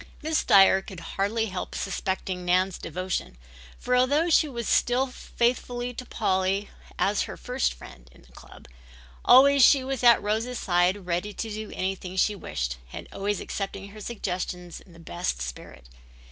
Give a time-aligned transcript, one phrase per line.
[0.23, 3.37] Miss Dyer could hardly help suspecting Nan's devotion,
[3.77, 8.67] for although she was still faithful to Polly as her first friend in the club,
[9.23, 13.89] always she was at Rose's side ready to do anything she wished, and always accepting
[13.89, 15.87] her suggestions in the best spirit.